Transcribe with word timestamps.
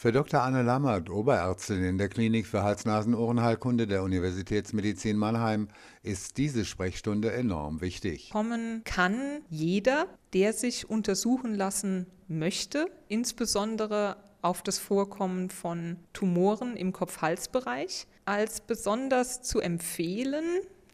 Für 0.00 0.12
Dr. 0.12 0.42
Anne 0.42 0.62
Lammert, 0.62 1.10
Oberärztin 1.10 1.82
in 1.82 1.98
der 1.98 2.08
Klinik 2.08 2.46
für 2.46 2.62
Hals-Nasen-Ohrenheilkunde 2.62 3.88
der 3.88 4.04
Universitätsmedizin 4.04 5.16
Mannheim, 5.16 5.66
ist 6.04 6.38
diese 6.38 6.64
Sprechstunde 6.64 7.32
enorm 7.32 7.80
wichtig. 7.80 8.30
Kommen 8.30 8.82
kann 8.84 9.40
jeder, 9.50 10.06
der 10.34 10.52
sich 10.52 10.88
untersuchen 10.88 11.52
lassen 11.52 12.06
möchte, 12.28 12.86
insbesondere 13.08 14.18
auf 14.40 14.62
das 14.62 14.78
Vorkommen 14.78 15.50
von 15.50 15.96
Tumoren 16.12 16.76
im 16.76 16.92
Kopf-Hals-Bereich. 16.92 18.06
Als 18.24 18.60
besonders 18.60 19.42
zu 19.42 19.58
empfehlen 19.58 20.44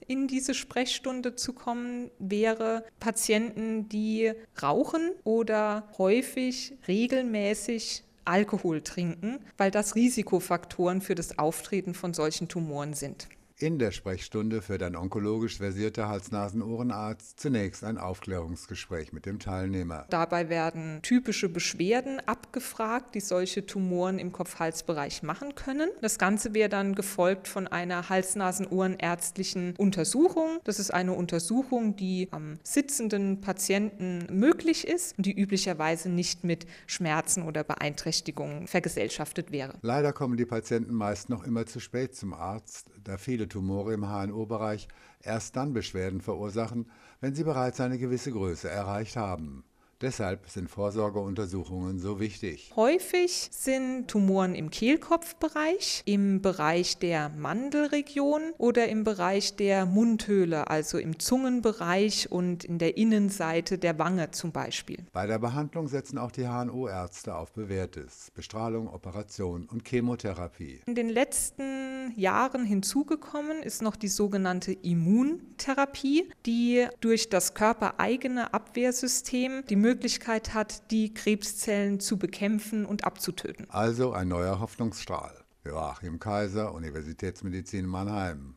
in 0.06 0.28
diese 0.28 0.54
Sprechstunde 0.54 1.34
zu 1.34 1.52
kommen, 1.52 2.10
wäre 2.18 2.84
Patienten, 3.00 3.86
die 3.90 4.32
rauchen 4.62 5.10
oder 5.24 5.90
häufig 5.98 6.72
regelmäßig 6.88 8.03
Alkohol 8.24 8.82
trinken, 8.82 9.38
weil 9.56 9.70
das 9.70 9.94
Risikofaktoren 9.94 11.00
für 11.00 11.14
das 11.14 11.38
Auftreten 11.38 11.94
von 11.94 12.14
solchen 12.14 12.48
Tumoren 12.48 12.94
sind. 12.94 13.28
In 13.64 13.78
der 13.78 13.92
Sprechstunde 13.92 14.60
führt 14.60 14.82
ein 14.82 14.94
onkologisch 14.94 15.56
versierter 15.56 16.10
Hals-Nasen-Ohrenarzt 16.10 17.40
zunächst 17.40 17.82
ein 17.82 17.96
Aufklärungsgespräch 17.96 19.14
mit 19.14 19.24
dem 19.24 19.38
Teilnehmer. 19.38 20.04
Dabei 20.10 20.50
werden 20.50 20.98
typische 21.00 21.48
Beschwerden 21.48 22.20
abgefragt, 22.26 23.14
die 23.14 23.20
solche 23.20 23.64
Tumoren 23.64 24.18
im 24.18 24.32
Kopf-Hals-Bereich 24.32 25.22
machen 25.22 25.54
können. 25.54 25.88
Das 26.02 26.18
Ganze 26.18 26.52
wäre 26.52 26.68
dann 26.68 26.94
gefolgt 26.94 27.48
von 27.48 27.66
einer 27.66 28.10
Hals-Nasen-Ohrenärztlichen 28.10 29.76
Untersuchung. 29.78 30.58
Das 30.64 30.78
ist 30.78 30.92
eine 30.92 31.14
Untersuchung, 31.14 31.96
die 31.96 32.28
am 32.32 32.58
sitzenden 32.64 33.40
Patienten 33.40 34.26
möglich 34.30 34.86
ist 34.86 35.16
und 35.16 35.24
die 35.24 35.32
üblicherweise 35.32 36.10
nicht 36.10 36.44
mit 36.44 36.66
Schmerzen 36.86 37.44
oder 37.44 37.64
Beeinträchtigungen 37.64 38.66
vergesellschaftet 38.66 39.52
wäre. 39.52 39.78
Leider 39.80 40.12
kommen 40.12 40.36
die 40.36 40.44
Patienten 40.44 40.92
meist 40.92 41.30
noch 41.30 41.44
immer 41.44 41.64
zu 41.64 41.80
spät 41.80 42.14
zum 42.14 42.34
Arzt, 42.34 42.90
da 43.04 43.16
viele 43.16 43.53
Tumore 43.54 43.94
im 43.94 44.08
HNO-Bereich 44.08 44.88
erst 45.20 45.54
dann 45.54 45.72
Beschwerden 45.72 46.20
verursachen, 46.20 46.90
wenn 47.20 47.36
sie 47.36 47.44
bereits 47.44 47.80
eine 47.80 47.98
gewisse 47.98 48.32
Größe 48.32 48.68
erreicht 48.68 49.16
haben. 49.16 49.64
Deshalb 50.00 50.48
sind 50.48 50.68
Vorsorgeuntersuchungen 50.68 51.98
so 51.98 52.20
wichtig. 52.20 52.72
Häufig 52.76 53.48
sind 53.50 54.08
Tumoren 54.08 54.54
im 54.54 54.70
Kehlkopfbereich, 54.70 56.02
im 56.04 56.42
Bereich 56.42 56.98
der 56.98 57.28
Mandelregion 57.30 58.52
oder 58.58 58.88
im 58.88 59.04
Bereich 59.04 59.56
der 59.56 59.86
Mundhöhle, 59.86 60.68
also 60.68 60.98
im 60.98 61.18
Zungenbereich 61.18 62.30
und 62.30 62.64
in 62.64 62.78
der 62.78 62.96
Innenseite 62.96 63.78
der 63.78 63.98
Wange 63.98 64.30
zum 64.32 64.52
Beispiel. 64.52 64.98
Bei 65.12 65.26
der 65.26 65.38
Behandlung 65.38 65.88
setzen 65.88 66.18
auch 66.18 66.32
die 66.32 66.46
HNO-Ärzte 66.46 67.34
auf 67.34 67.52
Bewährtes, 67.52 68.30
Bestrahlung, 68.34 68.88
Operation 68.88 69.68
und 69.70 69.86
Chemotherapie. 69.86 70.80
In 70.86 70.94
den 70.94 71.08
letzten 71.08 72.12
Jahren 72.16 72.64
hinzugekommen 72.64 73.62
ist 73.62 73.82
noch 73.82 73.96
die 73.96 74.08
sogenannte 74.08 74.72
Immuntherapie, 74.72 76.28
die 76.46 76.86
durch 77.00 77.28
das 77.28 77.54
körpereigene 77.54 78.52
Abwehrsystem 78.52 79.64
die 79.68 79.76
Möglichkeit 79.84 80.54
hat, 80.54 80.90
die 80.90 81.12
Krebszellen 81.12 82.00
zu 82.00 82.16
bekämpfen 82.16 82.86
und 82.86 83.04
abzutöten. 83.04 83.66
Also 83.68 84.12
ein 84.12 84.28
neuer 84.28 84.58
Hoffnungsstrahl. 84.58 85.44
Joachim 85.64 86.18
Kaiser, 86.18 86.72
Universitätsmedizin 86.74 87.86
Mannheim. 87.86 88.52